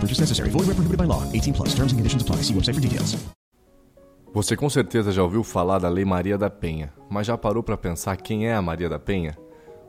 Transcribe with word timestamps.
Purchase 0.00 0.20
necessary. 0.20 0.50
Void 0.50 0.68
where 0.68 0.76
prohibited 0.76 0.98
by 0.98 1.06
law. 1.06 1.24
18 1.32 1.54
plus. 1.54 1.74
Terms 1.74 1.92
and 1.92 1.98
conditions 1.98 2.22
apply. 2.22 2.42
See 2.44 2.54
website 2.54 2.74
for 2.74 2.80
details. 2.80 3.16
Você 4.34 4.54
com 4.54 4.68
certeza 4.68 5.10
já 5.10 5.22
ouviu 5.22 5.42
falar 5.42 5.78
da 5.78 5.88
Lei 5.88 6.04
Maria 6.04 6.36
da 6.36 6.50
Penha, 6.50 6.92
mas 7.10 7.26
já 7.26 7.36
parou 7.36 7.62
para 7.62 7.78
pensar 7.78 8.14
quem 8.16 8.46
é 8.46 8.54
a 8.54 8.60
Maria 8.60 8.88
da 8.88 8.98
Penha? 8.98 9.36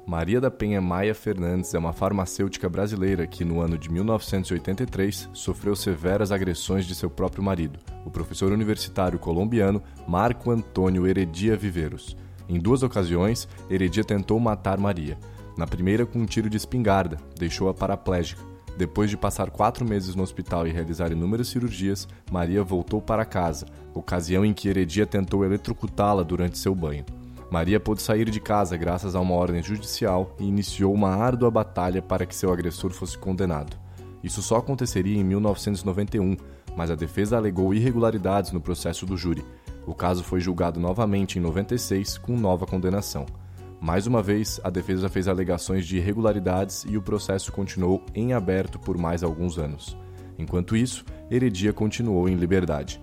Maria 0.07 0.41
da 0.41 0.49
Penha 0.49 0.81
Maia 0.81 1.13
Fernandes 1.13 1.73
é 1.75 1.77
uma 1.77 1.93
farmacêutica 1.93 2.67
brasileira 2.67 3.27
que, 3.27 3.45
no 3.45 3.61
ano 3.61 3.77
de 3.77 3.91
1983, 3.91 5.30
sofreu 5.33 5.75
severas 5.75 6.31
agressões 6.31 6.85
de 6.85 6.95
seu 6.95 7.11
próprio 7.11 7.43
marido, 7.43 7.77
o 8.05 8.09
professor 8.09 8.52
universitário 8.52 9.19
colombiano 9.19 9.83
Marco 10.07 10.49
Antônio 10.49 11.05
Heredia 11.05 11.55
Viveiros. 11.55 12.17
Em 12.47 12.59
duas 12.59 12.81
ocasiões, 12.81 13.47
Heredia 13.69 14.03
tentou 14.03 14.39
matar 14.39 14.80
Maria. 14.80 15.15
Na 15.55 15.67
primeira, 15.67 16.07
com 16.07 16.17
um 16.17 16.25
tiro 16.25 16.49
de 16.49 16.57
espingarda, 16.57 17.17
deixou-a 17.37 17.73
paraplégica. 17.73 18.48
Depois 18.80 19.09
de 19.09 19.17
passar 19.17 19.49
quatro 19.49 19.85
meses 19.85 20.16
no 20.16 20.23
hospital 20.23 20.66
e 20.66 20.72
realizar 20.72 21.11
inúmeras 21.11 21.49
cirurgias, 21.49 22.08
Maria 22.31 22.63
voltou 22.63 23.02
para 23.02 23.25
casa, 23.25 23.66
ocasião 23.94 24.45
em 24.45 24.53
que 24.53 24.69
Heredia 24.69 25.05
tentou 25.05 25.44
eletrocutá-la 25.44 26.23
durante 26.23 26.58
seu 26.58 26.73
banho. 26.73 27.03
Maria 27.52 27.77
pôde 27.77 28.02
sair 28.02 28.30
de 28.30 28.39
casa 28.39 28.77
graças 28.77 29.16
a 29.16 29.19
uma 29.19 29.33
ordem 29.36 29.61
judicial 29.61 30.33
e 30.39 30.45
iniciou 30.45 30.94
uma 30.94 31.09
árdua 31.09 31.52
batalha 31.52 32.02
para 32.02 32.25
que 32.25 32.33
seu 32.33 32.53
agressor 32.53 32.91
fosse 32.91 33.17
condenado. 33.17 33.77
Isso 34.23 34.41
só 34.41 34.55
aconteceria 34.55 35.19
em 35.19 35.25
1991, 35.25 36.38
mas 36.73 36.89
a 36.89 36.95
defesa 36.95 37.36
alegou 37.36 37.73
irregularidades 37.73 38.53
no 38.53 38.61
processo 38.61 39.05
do 39.05 39.17
júri. 39.17 39.43
O 39.86 39.93
caso 39.93 40.23
foi 40.23 40.39
julgado 40.39 40.80
novamente 40.80 41.38
em 41.38 41.41
96 41.41 42.17
com 42.17 42.38
nova 42.38 42.66
condenação. 42.66 43.25
Mais 43.81 44.05
uma 44.05 44.22
vez, 44.22 44.59
a 44.61 44.69
defesa 44.69 45.08
fez 45.08 45.27
alegações 45.30 45.88
de 45.88 45.97
irregularidades 45.97 46.85
e 46.88 46.97
o 46.97 47.02
processo 47.02 47.49
continuou 47.49 48.03
em 48.13 48.33
aberto 48.33 48.77
por 48.77 48.97
mais 48.97 49.23
alguns 49.23 49.58
anos. 49.58 49.97
Enquanto 50.38 50.75
isso, 50.75 51.05
Heredia 51.31 51.71
continuou 51.71 52.27
em 52.27 52.36
liberdade. 52.36 53.02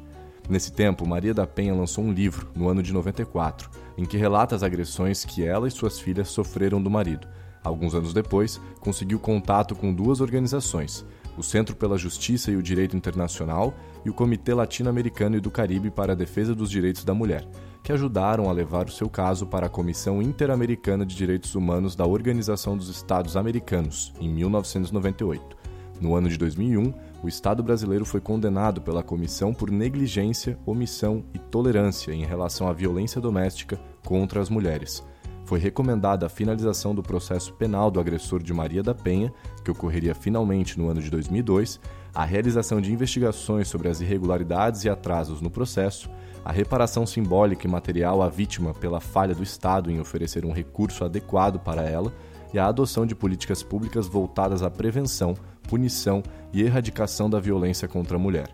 Nesse 0.51 0.71
tempo, 0.71 1.09
Maria 1.09 1.33
da 1.33 1.47
Penha 1.47 1.75
lançou 1.75 2.05
um 2.05 2.13
livro, 2.13 2.49
no 2.55 2.69
ano 2.69 2.83
de 2.83 2.93
94, 2.93 3.71
em 3.97 4.05
que 4.05 4.19
relata 4.19 4.55
as 4.55 4.63
agressões 4.63 5.25
que 5.25 5.45
ela 5.45 5.67
e 5.67 5.71
suas 5.71 5.99
filhas 5.99 6.29
sofreram 6.29 6.81
do 6.83 6.91
marido. 6.91 7.27
Alguns 7.65 7.95
anos 7.95 8.13
depois, 8.13 8.61
conseguiu 8.79 9.19
contato 9.19 9.75
com 9.75 9.93
duas 9.93 10.21
organizações, 10.21 11.05
o 11.37 11.43
Centro 11.43 11.75
pela 11.75 11.99
Justiça 11.99 12.51
e 12.51 12.57
o 12.57 12.63
Direito 12.63 12.97
Internacional 12.97 13.75
e 14.05 14.11
o 14.11 14.15
Comitê 14.15 14.55
Latino-Americano 14.55 15.37
e 15.37 15.41
do 15.41 15.51
Caribe 15.51 15.91
para 15.91 16.13
a 16.13 16.17
Defesa 16.17 16.55
dos 16.55 16.71
Direitos 16.71 17.03
da 17.03 17.13
Mulher, 17.13 17.47
que 17.87 17.93
ajudaram 17.93 18.51
a 18.51 18.53
levar 18.53 18.87
o 18.87 18.91
seu 18.91 19.09
caso 19.09 19.47
para 19.47 19.67
a 19.67 19.71
Comissão 19.71 20.21
Interamericana 20.21 21.07
de 21.07 21.15
Direitos 21.15 21.55
Humanos 21.55 21.95
da 21.95 22.05
Organização 22.05 22.77
dos 22.77 22.89
Estados 22.89 23.37
Americanos, 23.37 24.13
em 24.21 24.29
1998. 24.29 25.57
No 26.01 26.17
ano 26.17 26.29
de 26.29 26.37
2001, 26.37 26.93
o 27.23 27.29
Estado 27.29 27.63
brasileiro 27.63 28.05
foi 28.05 28.21
condenado 28.21 28.83
pela 28.83 29.05
comissão 29.05 29.55
por 29.55 29.71
negligência, 29.71 30.59
omissão 30.67 31.25
e 31.33 31.39
tolerância 31.39 32.13
em 32.13 32.25
relação 32.25 32.67
à 32.67 32.73
violência 32.73 33.21
doméstica 33.21 33.79
contra 34.05 34.41
as 34.41 34.51
mulheres. 34.51 35.07
Foi 35.47 35.61
recomendada 35.61 36.27
a 36.27 36.29
finalização 36.29 36.93
do 36.93 37.05
processo 37.05 37.55
penal 37.55 37.89
do 37.89 38.01
agressor 38.01 38.43
de 38.43 38.53
Maria 38.53 38.83
da 38.83 38.93
Penha, 38.93 39.33
que 39.65 39.71
ocorreria 39.71 40.13
finalmente 40.13 40.77
no 40.77 40.89
ano 40.89 41.01
de 41.01 41.09
2002, 41.09 41.79
a 42.13 42.25
realização 42.25 42.81
de 42.81 42.93
investigações 42.93 43.69
sobre 43.69 43.89
as 43.89 44.01
irregularidades 44.01 44.83
e 44.83 44.91
atrasos 44.91 45.41
no 45.41 45.49
processo, 45.49 46.11
a 46.45 46.51
reparação 46.51 47.07
simbólica 47.07 47.65
e 47.65 47.71
material 47.71 48.23
à 48.23 48.29
vítima 48.29 48.75
pela 48.75 49.01
falha 49.01 49.37
do 49.37 49.43
Estado 49.45 49.89
em 49.89 50.01
oferecer 50.01 50.45
um 50.45 50.51
recurso 50.51 51.05
adequado 51.05 51.61
para 51.61 51.83
ela 51.83 52.13
e 52.53 52.59
a 52.59 52.67
adoção 52.67 53.07
de 53.07 53.15
políticas 53.15 53.63
públicas 53.63 54.09
voltadas 54.09 54.65
à 54.65 54.71
prevenção, 54.71 55.35
punição 55.69 56.25
e 56.53 56.61
erradicação 56.61 57.31
da 57.31 57.39
violência 57.39 57.87
contra 57.87 58.17
a 58.17 58.21
mulher. 58.21 58.49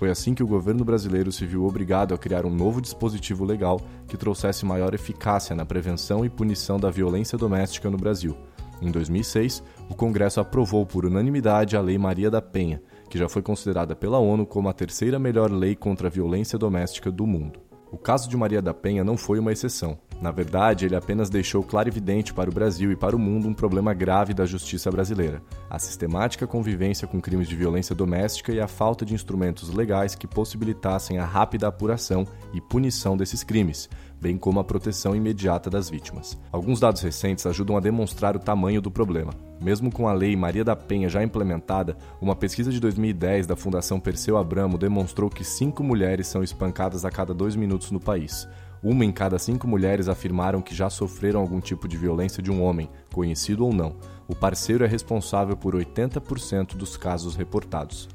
Foi 0.00 0.08
assim 0.08 0.32
que 0.32 0.42
o 0.42 0.46
governo 0.46 0.82
brasileiro 0.82 1.30
se 1.30 1.44
viu 1.44 1.66
obrigado 1.66 2.14
a 2.14 2.18
criar 2.18 2.46
um 2.46 2.50
novo 2.50 2.80
dispositivo 2.80 3.44
legal 3.44 3.78
que 4.08 4.16
trouxesse 4.16 4.64
maior 4.64 4.94
eficácia 4.94 5.54
na 5.54 5.66
prevenção 5.66 6.24
e 6.24 6.30
punição 6.30 6.80
da 6.80 6.90
violência 6.90 7.36
doméstica 7.36 7.90
no 7.90 7.98
Brasil. 7.98 8.34
Em 8.80 8.90
2006, 8.90 9.62
o 9.90 9.94
Congresso 9.94 10.40
aprovou 10.40 10.86
por 10.86 11.04
unanimidade 11.04 11.76
a 11.76 11.82
Lei 11.82 11.98
Maria 11.98 12.30
da 12.30 12.40
Penha, 12.40 12.80
que 13.10 13.18
já 13.18 13.28
foi 13.28 13.42
considerada 13.42 13.94
pela 13.94 14.18
ONU 14.18 14.46
como 14.46 14.70
a 14.70 14.72
terceira 14.72 15.18
melhor 15.18 15.52
lei 15.52 15.76
contra 15.76 16.08
a 16.08 16.10
violência 16.10 16.58
doméstica 16.58 17.10
do 17.10 17.26
mundo. 17.26 17.60
O 17.92 17.98
caso 17.98 18.26
de 18.26 18.38
Maria 18.38 18.62
da 18.62 18.72
Penha 18.72 19.04
não 19.04 19.18
foi 19.18 19.38
uma 19.38 19.52
exceção. 19.52 19.98
Na 20.20 20.30
verdade, 20.30 20.84
ele 20.84 20.94
apenas 20.94 21.30
deixou 21.30 21.62
clarividente 21.62 22.34
para 22.34 22.50
o 22.50 22.52
Brasil 22.52 22.92
e 22.92 22.96
para 22.96 23.16
o 23.16 23.18
mundo 23.18 23.48
um 23.48 23.54
problema 23.54 23.94
grave 23.94 24.34
da 24.34 24.44
justiça 24.44 24.90
brasileira: 24.90 25.42
a 25.68 25.78
sistemática 25.78 26.46
convivência 26.46 27.08
com 27.08 27.20
crimes 27.20 27.48
de 27.48 27.56
violência 27.56 27.94
doméstica 27.94 28.52
e 28.52 28.60
a 28.60 28.68
falta 28.68 29.04
de 29.04 29.14
instrumentos 29.14 29.72
legais 29.72 30.14
que 30.14 30.26
possibilitassem 30.26 31.18
a 31.18 31.24
rápida 31.24 31.68
apuração 31.68 32.26
e 32.52 32.60
punição 32.60 33.16
desses 33.16 33.42
crimes, 33.42 33.88
bem 34.20 34.36
como 34.36 34.60
a 34.60 34.64
proteção 34.64 35.16
imediata 35.16 35.70
das 35.70 35.88
vítimas. 35.88 36.38
Alguns 36.52 36.78
dados 36.78 37.00
recentes 37.00 37.46
ajudam 37.46 37.78
a 37.78 37.80
demonstrar 37.80 38.36
o 38.36 38.40
tamanho 38.40 38.82
do 38.82 38.90
problema. 38.90 39.32
Mesmo 39.58 39.90
com 39.90 40.06
a 40.06 40.12
Lei 40.12 40.36
Maria 40.36 40.64
da 40.64 40.76
Penha 40.76 41.08
já 41.08 41.22
implementada, 41.22 41.96
uma 42.20 42.36
pesquisa 42.36 42.70
de 42.70 42.80
2010 42.80 43.46
da 43.46 43.56
Fundação 43.56 43.98
Perseu 43.98 44.36
Abramo 44.36 44.76
demonstrou 44.76 45.30
que 45.30 45.44
cinco 45.44 45.82
mulheres 45.82 46.26
são 46.26 46.42
espancadas 46.42 47.04
a 47.04 47.10
cada 47.10 47.32
dois 47.32 47.56
minutos 47.56 47.90
no 47.90 48.00
país. 48.00 48.46
Uma 48.82 49.04
em 49.04 49.12
cada 49.12 49.38
cinco 49.38 49.68
mulheres 49.68 50.08
afirmaram 50.08 50.62
que 50.62 50.74
já 50.74 50.88
sofreram 50.88 51.40
algum 51.40 51.60
tipo 51.60 51.86
de 51.86 51.98
violência 51.98 52.42
de 52.42 52.50
um 52.50 52.62
homem, 52.62 52.88
conhecido 53.12 53.66
ou 53.66 53.74
não. 53.74 53.96
O 54.26 54.34
parceiro 54.34 54.84
é 54.84 54.86
responsável 54.86 55.54
por 55.54 55.74
80% 55.74 56.76
dos 56.76 56.96
casos 56.96 57.36
reportados. 57.36 58.08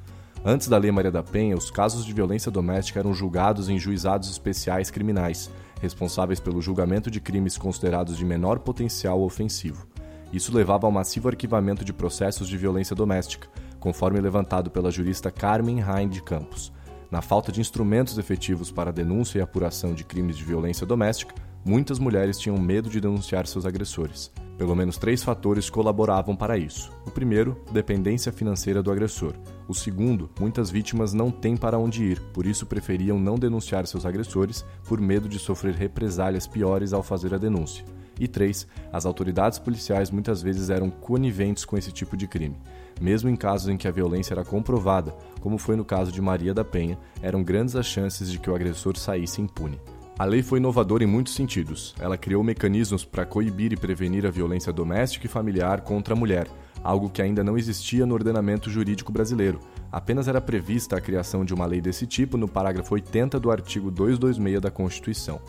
Antes 0.44 0.68
da 0.68 0.78
Lei 0.78 0.92
Maria 0.92 1.12
da 1.12 1.22
Penha, 1.22 1.56
os 1.56 1.70
casos 1.70 2.04
de 2.04 2.14
violência 2.14 2.52
doméstica 2.52 3.00
eram 3.00 3.14
julgados 3.14 3.70
em 3.70 3.78
juizados 3.78 4.30
especiais 4.30 4.90
criminais, 4.90 5.52
responsáveis 5.82 6.40
pelo 6.40 6.62
julgamento 6.62 7.12
de 7.12 7.20
crimes 7.20 7.58
considerados 7.58 8.18
de 8.18 8.26
menor 8.26 8.60
potencial 8.60 9.22
ofensivo. 9.22 9.88
Isso 10.34 10.56
levava 10.56 10.88
ao 10.88 10.92
massivo 10.92 11.30
arquivamento 11.30 11.86
de 11.86 11.94
processos 11.94 12.48
de 12.48 12.58
violência 12.58 12.96
doméstica, 12.96 13.48
conforme 13.80 14.20
levantado 14.20 14.72
pela 14.72 14.92
jurista 14.92 15.30
Carmen 15.30 15.80
Rain 15.80 16.10
de 16.10 16.22
Campos. 16.22 16.74
Na 17.12 17.22
falta 17.22 17.52
de 17.52 17.62
instrumentos 17.62 18.18
efetivos 18.18 18.72
para 18.72 18.90
a 18.90 18.94
denúncia 18.94 19.40
e 19.40 19.42
apuração 19.42 19.94
de 19.94 20.04
crimes 20.04 20.38
de 20.38 20.44
violência 20.44 20.86
doméstica, 20.86 21.36
muitas 21.64 22.00
mulheres 22.00 22.38
tinham 22.38 22.58
medo 22.58 22.90
de 22.90 23.00
denunciar 23.00 23.46
seus 23.48 23.66
agressores. 23.66 24.32
Pelo 24.58 24.76
menos 24.76 24.98
três 24.98 25.22
fatores 25.22 25.70
colaboravam 25.70 26.36
para 26.36 26.58
isso. 26.58 26.92
O 27.06 27.12
primeiro, 27.12 27.62
dependência 27.72 28.32
financeira 28.32 28.82
do 28.82 28.90
agressor. 28.90 29.34
O 29.68 29.74
segundo, 29.74 30.30
muitas 30.40 30.70
vítimas 30.72 31.14
não 31.14 31.30
têm 31.30 31.58
para 31.58 31.78
onde 31.78 32.06
ir, 32.06 32.22
por 32.34 32.46
isso 32.46 32.66
preferiam 32.66 33.20
não 33.20 33.36
denunciar 33.36 33.86
seus 33.86 34.06
agressores 34.06 34.66
por 34.86 35.02
medo 35.02 35.28
de 35.28 35.38
sofrer 35.38 35.76
represálias 35.76 36.48
piores 36.48 36.94
ao 36.94 37.04
fazer 37.04 37.34
a 37.34 37.38
denúncia. 37.38 37.84
E 38.18 38.30
três, 38.30 38.66
as 38.94 39.06
autoridades 39.06 39.60
policiais 39.60 40.10
muitas 40.10 40.42
vezes 40.42 40.70
eram 40.70 40.90
coniventes 40.90 41.66
com 41.66 41.78
esse 41.78 41.92
tipo 41.92 42.16
de 42.16 42.28
crime. 42.28 42.56
Mesmo 43.00 43.30
em 43.30 43.36
casos 43.36 43.68
em 43.68 43.78
que 43.78 43.88
a 43.88 43.92
violência 43.92 44.34
era 44.34 44.46
comprovada, 44.46 45.16
como 45.42 45.58
foi 45.58 45.76
no 45.76 45.84
caso 45.84 46.12
de 46.12 46.22
Maria 46.22 46.54
da 46.54 46.64
Penha, 46.64 46.98
eram 47.22 47.44
grandes 47.44 47.76
as 47.76 47.86
chances 47.86 48.32
de 48.32 48.40
que 48.40 48.50
o 48.50 48.56
agressor 48.56 48.98
saísse 48.98 49.42
impune. 49.42 49.80
A 50.18 50.24
lei 50.24 50.42
foi 50.42 50.60
inovadora 50.60 51.04
em 51.04 51.08
muitos 51.08 51.36
sentidos. 51.36 51.94
Ela 52.00 52.18
criou 52.18 52.42
mecanismos 52.42 53.04
para 53.04 53.26
coibir 53.26 53.74
e 53.74 53.78
prevenir 53.78 54.26
a 54.26 54.32
violência 54.32 54.72
doméstica 54.72 55.26
e 55.26 55.30
familiar 55.30 55.82
contra 55.82 56.14
a 56.14 56.18
mulher, 56.18 56.48
algo 56.82 57.10
que 57.10 57.22
ainda 57.22 57.44
não 57.44 57.58
existia 57.58 58.06
no 58.06 58.14
ordenamento 58.14 58.70
jurídico 58.70 59.12
brasileiro, 59.12 59.60
apenas 59.92 60.28
era 60.28 60.40
prevista 60.40 60.96
a 60.96 61.02
criação 61.02 61.44
de 61.44 61.54
uma 61.54 61.66
lei 61.66 61.82
desse 61.82 62.06
tipo 62.06 62.38
no 62.38 62.48
parágrafo 62.48 62.94
80 62.94 63.40
do 63.40 63.52
artigo 63.52 63.92
226 63.92 64.62
da 64.62 64.72
Constituição. 64.72 65.42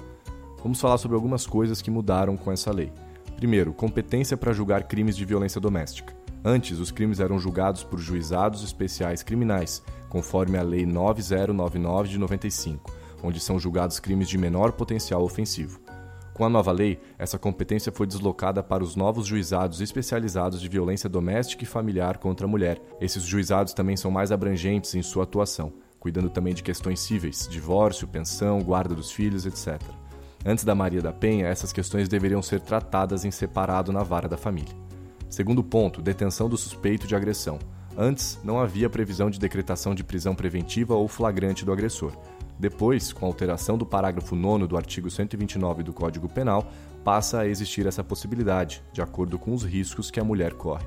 Vamos 0.63 0.81
falar 0.81 0.99
sobre 0.99 1.15
algumas 1.15 1.47
coisas 1.47 1.81
que 1.81 1.91
mudaram 1.91 2.37
com 2.37 2.51
essa 2.51 2.73
lei. 2.73 2.91
Primeiro, 3.37 3.73
competência 3.73 4.37
para 4.37 4.53
julgar 4.53 4.85
crimes 4.85 5.17
de 5.17 5.25
violência 5.25 5.61
doméstica. 5.61 6.13
Antes, 6.49 6.79
os 6.79 6.93
crimes 6.93 7.19
eram 7.19 7.41
julgados 7.41 7.83
por 7.83 7.99
juizados 7.99 8.63
especiais 8.63 9.21
criminais, 9.21 9.83
conforme 10.09 10.57
a 10.57 10.63
Lei 10.63 10.87
9099 10.87 12.09
de 12.09 12.19
95, 12.19 12.95
onde 13.21 13.41
são 13.41 13.59
julgados 13.59 13.99
crimes 13.99 14.29
de 14.29 14.39
menor 14.39 14.71
potencial 14.71 15.25
ofensivo. 15.25 15.81
Com 16.33 16.45
a 16.45 16.49
nova 16.49 16.71
lei, 16.71 17.01
essa 17.19 17.37
competência 17.37 17.91
foi 17.91 18.07
deslocada 18.07 18.63
para 18.63 18.85
os 18.85 18.95
novos 18.95 19.27
juizados 19.27 19.81
especializados 19.81 20.61
de 20.61 20.69
violência 20.69 21.09
doméstica 21.09 21.65
e 21.65 21.67
familiar 21.67 22.19
contra 22.19 22.47
a 22.47 22.49
mulher. 22.49 22.81
Esses 23.01 23.25
juizados 23.25 23.75
também 23.75 23.97
são 23.97 24.13
mais 24.13 24.31
abrangentes 24.31 24.95
em 24.95 25.03
sua 25.03 25.25
atuação, 25.25 25.73
cuidando 25.99 26.31
também 26.31 26.55
de 26.55 26.63
questões 26.63 27.01
cíveis, 27.01 27.49
divórcio, 27.51 28.07
pensão, 28.07 28.63
guarda 28.63 28.95
dos 28.95 29.11
filhos, 29.11 29.47
etc. 29.47 29.83
Antes 30.45 30.63
da 30.63 30.77
Maria 30.77 31.03
da 31.03 31.13
Penha, 31.13 31.49
essas 31.49 31.73
questões 31.73 32.09
deveriam 32.09 32.41
ser 32.41 32.61
tratadas 32.61 33.25
em 33.25 33.33
separado 33.33 33.91
na 33.93 34.05
vara 34.05 34.29
da 34.29 34.37
família. 34.37 34.87
Segundo 35.37 35.62
ponto, 35.62 36.00
detenção 36.00 36.49
do 36.49 36.56
suspeito 36.56 37.06
de 37.06 37.15
agressão. 37.15 37.59
Antes, 37.94 38.38
não 38.43 38.59
havia 38.59 38.88
previsão 38.88 39.29
de 39.29 39.38
decretação 39.38 39.94
de 39.94 40.03
prisão 40.03 40.35
preventiva 40.35 40.94
ou 40.94 41.06
flagrante 41.06 41.62
do 41.62 41.71
agressor. 41.71 42.11
Depois, 42.59 43.12
com 43.12 43.27
a 43.27 43.29
alteração 43.29 43.77
do 43.77 43.85
parágrafo 43.85 44.35
9 44.35 44.67
do 44.67 44.79
artigo 44.79 45.11
129 45.11 45.83
do 45.83 45.93
Código 45.93 46.27
Penal, 46.27 46.67
passa 47.05 47.41
a 47.41 47.47
existir 47.47 47.87
essa 47.87 48.03
possibilidade, 48.03 48.83
de 48.94 49.03
acordo 49.03 49.38
com 49.38 49.53
os 49.53 49.62
riscos 49.62 50.11
que 50.11 50.19
a 50.19 50.25
mulher 50.25 50.55
corre. 50.55 50.87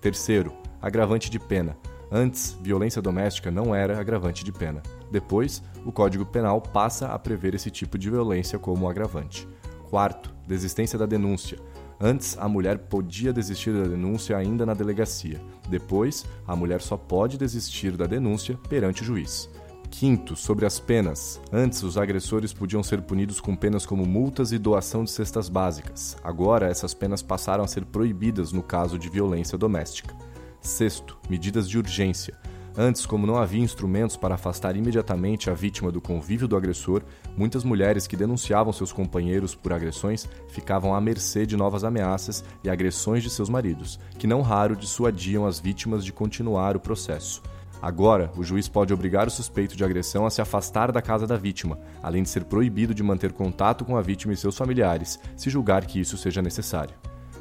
Terceiro, 0.00 0.54
agravante 0.80 1.28
de 1.28 1.38
pena. 1.38 1.76
Antes, 2.10 2.56
violência 2.62 3.02
doméstica 3.02 3.50
não 3.50 3.74
era 3.74 4.00
agravante 4.00 4.42
de 4.42 4.50
pena. 4.50 4.82
Depois, 5.12 5.62
o 5.84 5.92
Código 5.92 6.24
Penal 6.24 6.62
passa 6.62 7.08
a 7.08 7.18
prever 7.18 7.54
esse 7.54 7.70
tipo 7.70 7.98
de 7.98 8.08
violência 8.08 8.58
como 8.58 8.88
agravante. 8.88 9.46
Quarto, 9.90 10.32
desistência 10.46 10.98
da 10.98 11.04
denúncia. 11.04 11.58
Antes, 12.00 12.36
a 12.38 12.48
mulher 12.48 12.78
podia 12.78 13.30
desistir 13.30 13.72
da 13.72 13.86
denúncia 13.86 14.36
ainda 14.36 14.64
na 14.64 14.72
delegacia. 14.72 15.38
Depois, 15.68 16.24
a 16.46 16.56
mulher 16.56 16.80
só 16.80 16.96
pode 16.96 17.36
desistir 17.36 17.94
da 17.94 18.06
denúncia 18.06 18.58
perante 18.68 19.02
o 19.02 19.04
juiz. 19.04 19.50
Quinto, 19.90 20.34
sobre 20.34 20.64
as 20.64 20.80
penas. 20.80 21.38
Antes, 21.52 21.82
os 21.82 21.98
agressores 21.98 22.54
podiam 22.54 22.82
ser 22.82 23.02
punidos 23.02 23.38
com 23.38 23.54
penas 23.54 23.84
como 23.84 24.06
multas 24.06 24.50
e 24.50 24.58
doação 24.58 25.04
de 25.04 25.10
cestas 25.10 25.48
básicas. 25.48 26.16
Agora, 26.24 26.68
essas 26.68 26.94
penas 26.94 27.20
passaram 27.20 27.64
a 27.64 27.68
ser 27.68 27.84
proibidas 27.84 28.50
no 28.50 28.62
caso 28.62 28.98
de 28.98 29.10
violência 29.10 29.58
doméstica. 29.58 30.16
Sexto, 30.62 31.18
medidas 31.28 31.68
de 31.68 31.76
urgência. 31.76 32.38
Antes, 32.82 33.04
como 33.04 33.26
não 33.26 33.36
havia 33.36 33.60
instrumentos 33.60 34.16
para 34.16 34.36
afastar 34.36 34.74
imediatamente 34.74 35.50
a 35.50 35.52
vítima 35.52 35.92
do 35.92 36.00
convívio 36.00 36.48
do 36.48 36.56
agressor, 36.56 37.02
muitas 37.36 37.62
mulheres 37.62 38.06
que 38.06 38.16
denunciavam 38.16 38.72
seus 38.72 38.90
companheiros 38.90 39.54
por 39.54 39.74
agressões 39.74 40.26
ficavam 40.48 40.94
à 40.94 40.98
mercê 40.98 41.44
de 41.44 41.58
novas 41.58 41.84
ameaças 41.84 42.42
e 42.64 42.70
agressões 42.70 43.22
de 43.22 43.28
seus 43.28 43.50
maridos, 43.50 44.00
que 44.18 44.26
não 44.26 44.40
raro 44.40 44.74
dissuadiam 44.74 45.44
as 45.44 45.60
vítimas 45.60 46.02
de 46.02 46.10
continuar 46.10 46.74
o 46.74 46.80
processo. 46.80 47.42
Agora, 47.82 48.32
o 48.34 48.42
juiz 48.42 48.66
pode 48.66 48.94
obrigar 48.94 49.26
o 49.26 49.30
suspeito 49.30 49.76
de 49.76 49.84
agressão 49.84 50.24
a 50.24 50.30
se 50.30 50.40
afastar 50.40 50.90
da 50.90 51.02
casa 51.02 51.26
da 51.26 51.36
vítima, 51.36 51.78
além 52.02 52.22
de 52.22 52.30
ser 52.30 52.44
proibido 52.44 52.94
de 52.94 53.02
manter 53.02 53.32
contato 53.34 53.84
com 53.84 53.94
a 53.94 54.00
vítima 54.00 54.32
e 54.32 54.38
seus 54.38 54.56
familiares, 54.56 55.20
se 55.36 55.50
julgar 55.50 55.84
que 55.84 56.00
isso 56.00 56.16
seja 56.16 56.40
necessário. 56.40 56.94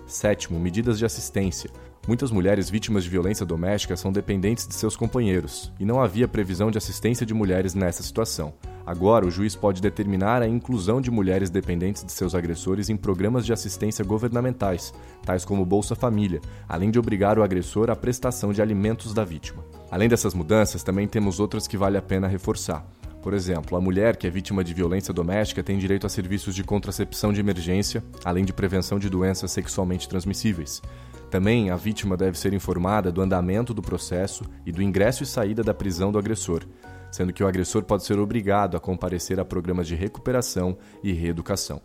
Sétimo, 0.06 0.60
medidas 0.60 1.00
de 1.00 1.06
assistência. 1.06 1.70
Muitas 2.08 2.32
mulheres 2.32 2.70
vítimas 2.70 3.04
de 3.04 3.10
violência 3.10 3.46
doméstica 3.46 3.96
são 3.96 4.12
dependentes 4.12 4.68
de 4.68 4.74
seus 4.74 4.96
companheiros, 4.96 5.72
e 5.80 5.86
não 5.86 6.02
havia 6.02 6.28
previsão 6.28 6.72
de 6.72 6.78
assistência 6.78 7.26
de 7.26 7.34
mulheres 7.34 7.76
nessa 7.76 8.02
situação. 8.02 8.54
Agora, 8.86 9.28
o 9.28 9.30
juiz 9.30 9.56
pode 9.56 9.82
determinar 9.82 10.42
a 10.42 10.48
inclusão 10.48 11.00
de 11.00 11.12
mulheres 11.12 11.52
dependentes 11.52 12.04
de 12.04 12.12
seus 12.12 12.34
agressores 12.34 12.90
em 12.90 12.98
programas 12.98 13.46
de 13.46 13.54
assistência 13.54 14.04
governamentais, 14.04 14.92
tais 15.24 15.46
como 15.46 15.64
Bolsa 15.64 15.94
Família, 15.94 16.42
além 16.68 16.90
de 16.90 16.98
obrigar 16.98 17.38
o 17.38 17.44
agressor 17.44 17.92
à 17.92 17.96
prestação 17.96 18.52
de 18.52 18.62
alimentos 18.62 19.14
da 19.14 19.24
vítima. 19.24 19.64
Além 19.92 20.10
dessas 20.10 20.34
mudanças, 20.34 20.82
também 20.82 21.08
temos 21.08 21.40
outras 21.40 21.68
que 21.68 21.78
vale 21.78 21.98
a 21.98 22.02
pena 22.02 22.28
reforçar. 22.28 22.84
Por 23.22 23.34
exemplo, 23.34 23.78
a 23.78 23.82
mulher 23.82 24.16
que 24.16 24.26
é 24.26 24.30
vítima 24.30 24.64
de 24.64 24.74
violência 24.74 25.14
doméstica 25.14 25.62
tem 25.62 25.78
direito 25.78 26.08
a 26.08 26.10
serviços 26.10 26.56
de 26.56 26.64
contracepção 26.64 27.34
de 27.34 27.42
emergência, 27.42 28.04
além 28.24 28.46
de 28.46 28.54
prevenção 28.54 28.98
de 28.98 29.10
doenças 29.10 29.52
sexualmente 29.52 30.08
transmissíveis. 30.08 30.82
Também 31.30 31.70
a 31.70 31.76
vítima 31.76 32.18
deve 32.18 32.38
ser 32.38 32.54
informada 32.54 33.12
do 33.12 33.22
andamento 33.22 33.74
do 33.74 33.82
processo 33.82 34.44
e 34.66 34.72
do 34.72 34.82
ingresso 34.82 35.22
e 35.22 35.28
saída 35.28 35.64
da 35.64 35.74
prisão 35.74 36.12
do 36.12 36.18
agressor, 36.18 36.66
sendo 37.12 37.32
que 37.32 37.44
o 37.44 37.48
agressor 37.48 37.84
pode 37.84 38.04
ser 38.04 38.18
obrigado 38.18 38.76
a 38.76 38.80
comparecer 38.80 39.40
a 39.40 39.46
programas 39.46 39.88
de 39.88 39.96
recuperação 39.96 40.78
e 41.04 41.14
reeducação. 41.14 41.82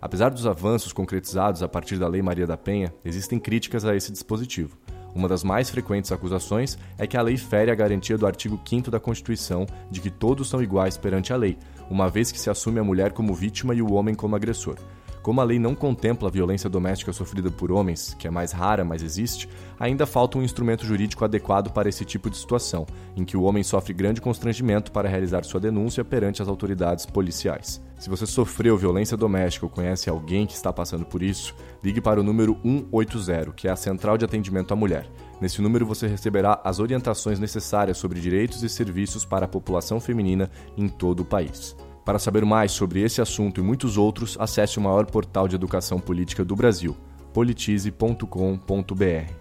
Apesar 0.00 0.28
dos 0.28 0.46
avanços 0.46 0.92
concretizados 0.92 1.62
a 1.62 1.68
partir 1.68 1.98
da 1.98 2.06
Lei 2.06 2.22
Maria 2.22 2.46
da 2.46 2.56
Penha, 2.56 2.94
existem 3.04 3.40
críticas 3.40 3.84
a 3.84 3.96
esse 3.96 4.12
dispositivo. 4.12 4.78
Uma 5.14 5.28
das 5.28 5.42
mais 5.42 5.70
frequentes 5.70 6.12
acusações 6.12 6.76
é 6.98 7.06
que 7.06 7.16
a 7.16 7.22
lei 7.22 7.36
fere 7.36 7.70
a 7.70 7.74
garantia 7.74 8.18
do 8.18 8.26
artigo 8.26 8.60
5 8.64 8.90
da 8.90 9.00
Constituição 9.00 9.64
de 9.90 10.00
que 10.00 10.10
todos 10.10 10.48
são 10.48 10.62
iguais 10.62 10.96
perante 10.96 11.32
a 11.32 11.36
lei, 11.36 11.56
uma 11.88 12.08
vez 12.08 12.30
que 12.30 12.38
se 12.38 12.50
assume 12.50 12.80
a 12.80 12.84
mulher 12.84 13.12
como 13.12 13.32
vítima 13.32 13.74
e 13.74 13.80
o 13.80 13.92
homem 13.92 14.14
como 14.14 14.36
agressor. 14.36 14.76
Como 15.24 15.40
a 15.40 15.44
lei 15.44 15.58
não 15.58 15.74
contempla 15.74 16.28
a 16.28 16.30
violência 16.30 16.68
doméstica 16.68 17.10
sofrida 17.10 17.50
por 17.50 17.72
homens, 17.72 18.12
que 18.18 18.28
é 18.28 18.30
mais 18.30 18.52
rara, 18.52 18.84
mas 18.84 19.02
existe, 19.02 19.48
ainda 19.80 20.04
falta 20.04 20.36
um 20.36 20.42
instrumento 20.42 20.84
jurídico 20.84 21.24
adequado 21.24 21.72
para 21.72 21.88
esse 21.88 22.04
tipo 22.04 22.28
de 22.28 22.36
situação, 22.36 22.86
em 23.16 23.24
que 23.24 23.34
o 23.34 23.44
homem 23.44 23.62
sofre 23.62 23.94
grande 23.94 24.20
constrangimento 24.20 24.92
para 24.92 25.08
realizar 25.08 25.42
sua 25.42 25.58
denúncia 25.58 26.04
perante 26.04 26.42
as 26.42 26.48
autoridades 26.48 27.06
policiais. 27.06 27.82
Se 27.98 28.10
você 28.10 28.26
sofreu 28.26 28.76
violência 28.76 29.16
doméstica 29.16 29.64
ou 29.64 29.70
conhece 29.70 30.10
alguém 30.10 30.46
que 30.46 30.52
está 30.52 30.70
passando 30.70 31.06
por 31.06 31.22
isso, 31.22 31.54
ligue 31.82 32.02
para 32.02 32.20
o 32.20 32.22
número 32.22 32.58
180, 32.62 33.52
que 33.52 33.66
é 33.66 33.70
a 33.70 33.76
Central 33.76 34.18
de 34.18 34.26
Atendimento 34.26 34.74
à 34.74 34.76
Mulher. 34.76 35.08
Nesse 35.40 35.62
número 35.62 35.86
você 35.86 36.06
receberá 36.06 36.60
as 36.62 36.80
orientações 36.80 37.40
necessárias 37.40 37.96
sobre 37.96 38.20
direitos 38.20 38.62
e 38.62 38.68
serviços 38.68 39.24
para 39.24 39.46
a 39.46 39.48
população 39.48 39.98
feminina 40.00 40.50
em 40.76 40.86
todo 40.86 41.20
o 41.20 41.24
país. 41.24 41.74
Para 42.04 42.18
saber 42.18 42.44
mais 42.44 42.72
sobre 42.72 43.00
esse 43.00 43.22
assunto 43.22 43.60
e 43.60 43.64
muitos 43.64 43.96
outros, 43.96 44.36
acesse 44.38 44.78
o 44.78 44.82
maior 44.82 45.06
portal 45.06 45.48
de 45.48 45.56
educação 45.56 45.98
política 45.98 46.44
do 46.44 46.54
Brasil, 46.54 46.94
politize.com.br. 47.32 49.32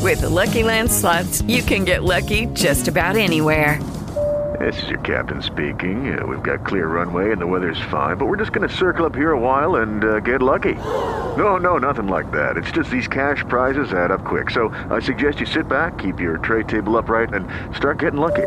With 0.00 0.20
the 0.20 0.28
Lucky 0.28 0.62
Land 0.62 0.90
slots, 0.90 1.42
you 1.46 1.62
can 1.62 1.84
get 1.84 2.02
lucky 2.02 2.46
just 2.54 2.88
about 2.88 3.16
anywhere. 3.16 3.78
This 4.60 4.80
is 4.84 4.88
your 4.88 5.00
captain 5.00 5.42
speaking. 5.42 6.16
Uh, 6.16 6.26
we've 6.26 6.42
got 6.42 6.64
clear 6.64 6.86
runway 6.86 7.32
and 7.32 7.40
the 7.40 7.46
weather's 7.46 7.80
fine, 7.90 8.16
but 8.16 8.26
we're 8.26 8.36
just 8.36 8.52
going 8.52 8.68
to 8.68 8.74
circle 8.74 9.04
up 9.04 9.14
here 9.14 9.32
a 9.32 9.38
while 9.38 9.76
and 9.76 10.04
uh, 10.04 10.20
get 10.20 10.40
lucky. 10.40 10.74
No, 11.36 11.56
no, 11.56 11.78
nothing 11.78 12.06
like 12.06 12.30
that. 12.32 12.56
It's 12.56 12.70
just 12.70 12.90
these 12.90 13.08
cash 13.08 13.44
prizes 13.48 13.92
add 13.92 14.10
up 14.10 14.24
quick. 14.24 14.50
So 14.50 14.68
I 14.90 15.00
suggest 15.00 15.40
you 15.40 15.46
sit 15.46 15.68
back, 15.68 15.98
keep 15.98 16.20
your 16.20 16.38
tray 16.38 16.62
table 16.62 16.96
upright, 16.96 17.34
and 17.34 17.46
start 17.74 17.98
getting 17.98 18.20
lucky. 18.20 18.46